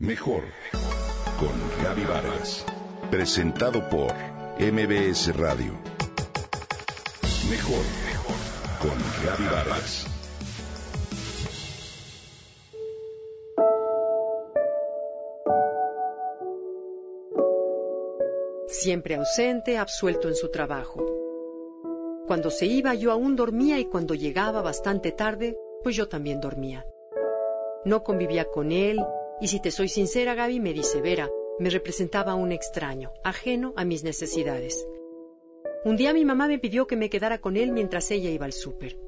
Mejor 0.00 0.44
con 1.40 1.82
Gaby 1.82 2.04
Vargas. 2.04 2.64
Presentado 3.10 3.88
por 3.88 4.14
MBS 4.60 5.36
Radio. 5.36 5.72
Mejor 7.50 7.82
con 8.80 8.96
Gaby 9.26 9.44
Vargas. 9.52 10.06
Siempre 18.68 19.16
ausente, 19.16 19.78
absuelto 19.78 20.28
en 20.28 20.36
su 20.36 20.48
trabajo. 20.52 21.04
Cuando 22.28 22.50
se 22.50 22.66
iba 22.66 22.94
yo 22.94 23.10
aún 23.10 23.34
dormía 23.34 23.80
y 23.80 23.86
cuando 23.86 24.14
llegaba 24.14 24.62
bastante 24.62 25.10
tarde, 25.10 25.58
pues 25.82 25.96
yo 25.96 26.06
también 26.06 26.40
dormía. 26.40 26.86
No 27.84 28.04
convivía 28.04 28.44
con 28.44 28.70
él, 28.70 29.00
y 29.40 29.48
si 29.48 29.60
te 29.60 29.70
soy 29.70 29.88
sincera, 29.88 30.34
Gaby, 30.34 30.60
me 30.60 30.72
dice 30.72 31.00
Vera, 31.00 31.28
me 31.58 31.70
representaba 31.70 32.34
un 32.34 32.52
extraño, 32.52 33.12
ajeno 33.24 33.72
a 33.76 33.84
mis 33.84 34.04
necesidades. 34.04 34.86
Un 35.84 35.96
día 35.96 36.12
mi 36.12 36.24
mamá 36.24 36.48
me 36.48 36.58
pidió 36.58 36.86
que 36.86 36.96
me 36.96 37.10
quedara 37.10 37.38
con 37.38 37.56
él 37.56 37.72
mientras 37.72 38.10
ella 38.10 38.30
iba 38.30 38.46
al 38.46 38.52
súper. 38.52 38.98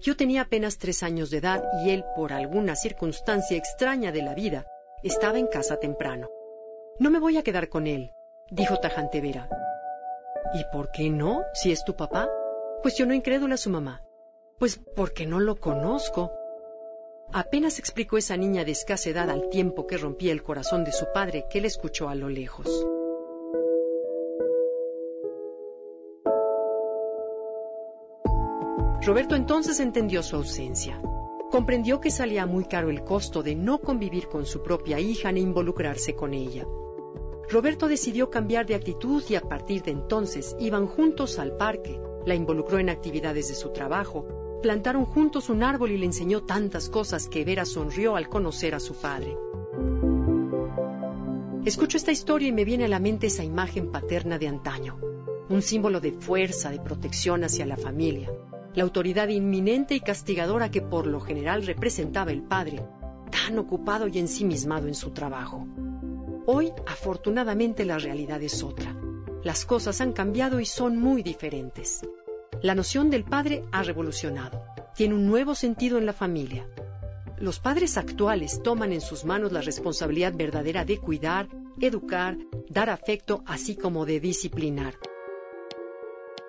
Yo 0.00 0.16
tenía 0.16 0.42
apenas 0.42 0.78
tres 0.78 1.02
años 1.02 1.30
de 1.30 1.38
edad 1.38 1.64
y 1.84 1.90
él, 1.90 2.04
por 2.14 2.32
alguna 2.32 2.76
circunstancia 2.76 3.56
extraña 3.56 4.12
de 4.12 4.22
la 4.22 4.34
vida, 4.34 4.66
estaba 5.02 5.38
en 5.38 5.46
casa 5.46 5.78
temprano. 5.78 6.28
No 6.98 7.10
me 7.10 7.18
voy 7.18 7.38
a 7.38 7.42
quedar 7.42 7.68
con 7.68 7.86
él, 7.86 8.10
dijo 8.50 8.78
tajante 8.78 9.20
Vera. 9.20 9.48
¿Y 10.54 10.64
por 10.72 10.90
qué 10.90 11.10
no, 11.10 11.42
si 11.54 11.72
es 11.72 11.84
tu 11.84 11.96
papá? 11.96 12.30
Cuestionó 12.82 13.14
incrédula 13.14 13.56
su 13.56 13.70
mamá. 13.70 14.02
Pues 14.58 14.80
porque 14.94 15.26
no 15.26 15.40
lo 15.40 15.56
conozco. 15.56 16.32
Apenas 17.32 17.78
explicó 17.78 18.16
esa 18.16 18.36
niña 18.36 18.64
de 18.64 18.72
escasa 18.72 19.10
edad 19.10 19.30
al 19.30 19.48
tiempo 19.48 19.86
que 19.86 19.98
rompía 19.98 20.32
el 20.32 20.42
corazón 20.42 20.84
de 20.84 20.92
su 20.92 21.06
padre, 21.12 21.46
que 21.50 21.60
le 21.60 21.66
escuchó 21.66 22.08
a 22.08 22.14
lo 22.14 22.28
lejos. 22.28 22.86
Roberto 29.04 29.36
entonces 29.36 29.78
entendió 29.78 30.22
su 30.22 30.36
ausencia. 30.36 31.00
Comprendió 31.50 32.00
que 32.00 32.10
salía 32.10 32.44
muy 32.44 32.64
caro 32.64 32.90
el 32.90 33.04
costo 33.04 33.42
de 33.42 33.54
no 33.54 33.78
convivir 33.78 34.26
con 34.28 34.46
su 34.46 34.62
propia 34.62 34.98
hija 34.98 35.30
ni 35.30 35.40
involucrarse 35.40 36.16
con 36.16 36.34
ella. 36.34 36.66
Roberto 37.48 37.86
decidió 37.86 38.30
cambiar 38.30 38.66
de 38.66 38.74
actitud 38.74 39.22
y 39.28 39.36
a 39.36 39.40
partir 39.40 39.82
de 39.82 39.92
entonces 39.92 40.56
iban 40.58 40.88
juntos 40.88 41.38
al 41.38 41.56
parque, 41.56 42.00
la 42.24 42.34
involucró 42.34 42.80
en 42.80 42.90
actividades 42.90 43.46
de 43.48 43.54
su 43.54 43.70
trabajo, 43.70 44.26
plantaron 44.62 45.04
juntos 45.04 45.48
un 45.48 45.62
árbol 45.62 45.90
y 45.90 45.98
le 45.98 46.06
enseñó 46.06 46.42
tantas 46.42 46.88
cosas 46.88 47.28
que 47.28 47.44
Vera 47.44 47.64
sonrió 47.64 48.16
al 48.16 48.28
conocer 48.28 48.74
a 48.74 48.80
su 48.80 48.94
padre. 48.94 49.36
Escucho 51.64 51.96
esta 51.96 52.12
historia 52.12 52.48
y 52.48 52.52
me 52.52 52.64
viene 52.64 52.84
a 52.84 52.88
la 52.88 53.00
mente 53.00 53.26
esa 53.26 53.42
imagen 53.42 53.90
paterna 53.90 54.38
de 54.38 54.48
antaño, 54.48 54.98
un 55.48 55.62
símbolo 55.62 56.00
de 56.00 56.12
fuerza, 56.12 56.70
de 56.70 56.80
protección 56.80 57.42
hacia 57.44 57.66
la 57.66 57.76
familia, 57.76 58.30
la 58.74 58.82
autoridad 58.84 59.28
inminente 59.28 59.94
y 59.94 60.00
castigadora 60.00 60.70
que 60.70 60.82
por 60.82 61.06
lo 61.06 61.20
general 61.20 61.66
representaba 61.66 62.30
el 62.30 62.42
padre, 62.42 62.84
tan 63.30 63.58
ocupado 63.58 64.06
y 64.06 64.18
ensimismado 64.18 64.86
en 64.86 64.94
su 64.94 65.10
trabajo. 65.10 65.66
Hoy, 66.46 66.72
afortunadamente, 66.86 67.84
la 67.84 67.98
realidad 67.98 68.40
es 68.42 68.62
otra. 68.62 68.94
Las 69.42 69.64
cosas 69.64 70.00
han 70.00 70.12
cambiado 70.12 70.60
y 70.60 70.66
son 70.66 70.96
muy 70.98 71.22
diferentes. 71.22 72.02
La 72.62 72.74
noción 72.74 73.10
del 73.10 73.24
padre 73.24 73.64
ha 73.70 73.82
revolucionado. 73.82 74.64
Tiene 74.94 75.14
un 75.14 75.26
nuevo 75.26 75.54
sentido 75.54 75.98
en 75.98 76.06
la 76.06 76.14
familia. 76.14 76.66
Los 77.38 77.60
padres 77.60 77.98
actuales 77.98 78.62
toman 78.62 78.92
en 78.92 79.02
sus 79.02 79.26
manos 79.26 79.52
la 79.52 79.60
responsabilidad 79.60 80.32
verdadera 80.34 80.86
de 80.86 80.96
cuidar, 80.96 81.48
educar, 81.78 82.38
dar 82.70 82.88
afecto, 82.88 83.44
así 83.46 83.76
como 83.76 84.06
de 84.06 84.20
disciplinar. 84.20 84.94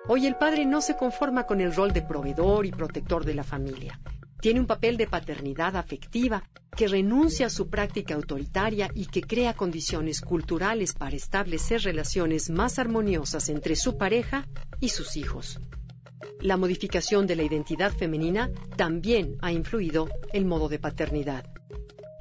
Hoy 0.08 0.26
el 0.26 0.36
padre 0.36 0.64
no 0.64 0.80
se 0.80 0.96
conforma 0.96 1.44
con 1.44 1.60
el 1.60 1.74
rol 1.74 1.92
de 1.92 2.00
proveedor 2.00 2.64
y 2.64 2.70
protector 2.70 3.26
de 3.26 3.34
la 3.34 3.44
familia. 3.44 4.00
Tiene 4.40 4.60
un 4.60 4.66
papel 4.66 4.96
de 4.96 5.08
paternidad 5.08 5.76
afectiva 5.76 6.42
que 6.74 6.88
renuncia 6.88 7.46
a 7.46 7.50
su 7.50 7.68
práctica 7.68 8.14
autoritaria 8.14 8.88
y 8.94 9.06
que 9.06 9.20
crea 9.20 9.52
condiciones 9.52 10.22
culturales 10.22 10.94
para 10.94 11.16
establecer 11.16 11.82
relaciones 11.82 12.48
más 12.48 12.78
armoniosas 12.78 13.50
entre 13.50 13.76
su 13.76 13.98
pareja 13.98 14.46
y 14.80 14.88
sus 14.88 15.16
hijos. 15.16 15.60
La 16.40 16.56
modificación 16.56 17.26
de 17.26 17.34
la 17.34 17.42
identidad 17.42 17.92
femenina 17.92 18.50
también 18.76 19.36
ha 19.40 19.50
influido 19.50 20.08
el 20.32 20.44
modo 20.44 20.68
de 20.68 20.78
paternidad. 20.78 21.44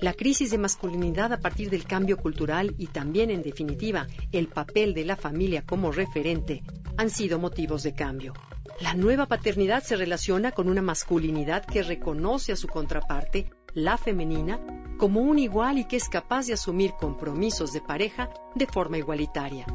La 0.02 0.14
crisis 0.14 0.50
de 0.50 0.58
masculinidad 0.58 1.34
a 1.34 1.40
partir 1.40 1.70
del 1.70 1.86
cambio 1.86 2.18
cultural 2.18 2.74
y 2.80 2.88
también, 2.88 3.30
en 3.30 3.44
definitiva, 3.44 4.08
el 4.32 4.48
papel 4.48 4.96
de 4.96 5.06
la 5.06 5.16
familia 5.18 5.64
como 5.66 5.92
referente 5.92 6.64
han 6.98 7.12
sido 7.12 7.38
motivos 7.38 7.84
de 7.84 7.94
cambio. 7.94 8.34
La 8.82 8.96
nueva 8.96 9.28
paternidad 9.28 9.84
se 9.84 9.96
relaciona 9.96 10.52
con 10.52 10.68
una 10.68 10.82
masculinidad 10.82 11.66
que 11.66 11.84
reconoce 11.84 12.52
a 12.52 12.56
su 12.56 12.68
contraparte, 12.68 13.52
la 13.74 13.98
femenina, 13.98 14.60
como 14.98 15.22
un 15.22 15.38
igual 15.38 15.78
y 15.78 15.86
que 15.86 15.98
es 15.98 16.10
capaz 16.10 16.48
de 16.48 16.54
asumir 16.54 16.92
compromisos 17.00 17.72
de 17.72 17.82
pareja 17.82 18.30
de 18.56 18.66
forma 18.66 18.98
igualitaria. 18.98 19.68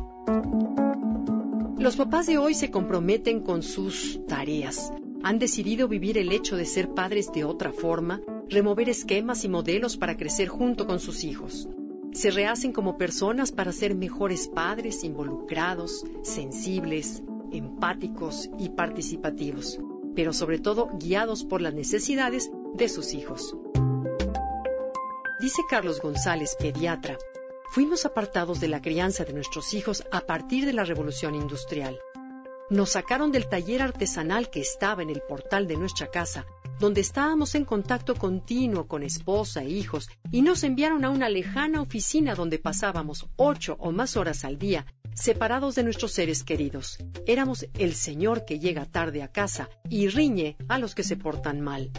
Los 1.82 1.96
papás 1.96 2.26
de 2.26 2.38
hoy 2.38 2.54
se 2.54 2.70
comprometen 2.70 3.40
con 3.40 3.64
sus 3.64 4.20
tareas. 4.28 4.92
Han 5.24 5.40
decidido 5.40 5.88
vivir 5.88 6.16
el 6.16 6.30
hecho 6.30 6.54
de 6.54 6.64
ser 6.64 6.94
padres 6.94 7.32
de 7.32 7.42
otra 7.42 7.72
forma, 7.72 8.20
remover 8.48 8.88
esquemas 8.88 9.42
y 9.42 9.48
modelos 9.48 9.96
para 9.96 10.16
crecer 10.16 10.46
junto 10.46 10.86
con 10.86 11.00
sus 11.00 11.24
hijos. 11.24 11.68
Se 12.12 12.30
rehacen 12.30 12.70
como 12.72 12.96
personas 12.96 13.50
para 13.50 13.72
ser 13.72 13.96
mejores 13.96 14.46
padres 14.46 15.02
involucrados, 15.02 16.04
sensibles, 16.22 17.24
empáticos 17.50 18.48
y 18.60 18.68
participativos, 18.68 19.80
pero 20.14 20.32
sobre 20.32 20.60
todo 20.60 20.88
guiados 21.00 21.42
por 21.42 21.60
las 21.60 21.74
necesidades 21.74 22.48
de 22.74 22.88
sus 22.88 23.12
hijos. 23.12 23.56
Dice 25.40 25.62
Carlos 25.68 26.00
González, 26.00 26.54
pediatra, 26.56 27.18
fuimos 27.72 28.04
apartados 28.04 28.60
de 28.60 28.68
la 28.68 28.82
crianza 28.82 29.24
de 29.24 29.32
nuestros 29.32 29.72
hijos 29.72 30.04
a 30.12 30.20
partir 30.20 30.66
de 30.66 30.74
la 30.74 30.84
revolución 30.84 31.34
industrial. 31.34 31.98
Nos 32.68 32.90
sacaron 32.90 33.32
del 33.32 33.48
taller 33.48 33.80
artesanal 33.80 34.50
que 34.50 34.60
estaba 34.60 35.02
en 35.02 35.08
el 35.08 35.22
portal 35.22 35.66
de 35.66 35.78
nuestra 35.78 36.10
casa, 36.10 36.44
donde 36.78 37.00
estábamos 37.00 37.54
en 37.54 37.64
contacto 37.64 38.14
continuo 38.14 38.86
con 38.86 39.02
esposa 39.02 39.62
e 39.62 39.70
hijos, 39.70 40.10
y 40.30 40.42
nos 40.42 40.64
enviaron 40.64 41.02
a 41.06 41.08
una 41.08 41.30
lejana 41.30 41.80
oficina 41.80 42.34
donde 42.34 42.58
pasábamos 42.58 43.26
ocho 43.36 43.78
o 43.80 43.90
más 43.90 44.18
horas 44.18 44.44
al 44.44 44.58
día, 44.58 44.84
separados 45.14 45.74
de 45.74 45.84
nuestros 45.84 46.12
seres 46.12 46.44
queridos. 46.44 46.98
Éramos 47.26 47.66
el 47.78 47.94
Señor 47.94 48.44
que 48.44 48.58
llega 48.58 48.84
tarde 48.84 49.22
a 49.22 49.28
casa 49.28 49.70
y 49.88 50.08
riñe 50.08 50.58
a 50.68 50.78
los 50.78 50.94
que 50.94 51.04
se 51.04 51.16
portan 51.16 51.62
mal. 51.62 51.90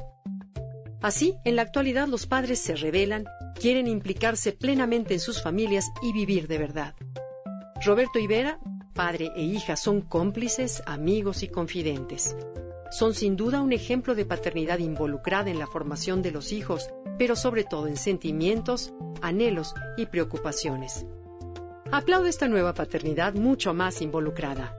Así, 1.01 1.35
en 1.45 1.55
la 1.55 1.63
actualidad 1.63 2.07
los 2.07 2.27
padres 2.27 2.59
se 2.59 2.75
rebelan, 2.75 3.25
quieren 3.59 3.87
implicarse 3.87 4.51
plenamente 4.51 5.13
en 5.13 5.19
sus 5.19 5.41
familias 5.41 5.91
y 6.01 6.13
vivir 6.13 6.47
de 6.47 6.57
verdad. 6.57 6.95
Roberto 7.85 8.19
y 8.19 8.27
Vera, 8.27 8.59
padre 8.93 9.31
e 9.35 9.41
hija, 9.41 9.75
son 9.75 10.01
cómplices, 10.01 10.83
amigos 10.85 11.43
y 11.43 11.47
confidentes. 11.49 12.35
Son 12.91 13.13
sin 13.13 13.35
duda 13.35 13.61
un 13.61 13.73
ejemplo 13.73 14.15
de 14.15 14.25
paternidad 14.25 14.79
involucrada 14.79 15.49
en 15.49 15.59
la 15.59 15.67
formación 15.67 16.21
de 16.21 16.31
los 16.31 16.51
hijos, 16.51 16.89
pero 17.17 17.35
sobre 17.35 17.63
todo 17.63 17.87
en 17.87 17.97
sentimientos, 17.97 18.93
anhelos 19.21 19.73
y 19.97 20.05
preocupaciones. 20.05 21.05
Aplaudo 21.91 22.27
esta 22.27 22.47
nueva 22.47 22.73
paternidad 22.73 23.33
mucho 23.33 23.73
más 23.73 24.01
involucrada. 24.01 24.75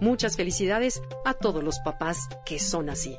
Muchas 0.00 0.36
felicidades 0.36 1.02
a 1.24 1.34
todos 1.34 1.62
los 1.62 1.78
papás 1.80 2.28
que 2.44 2.58
son 2.58 2.88
así. 2.90 3.18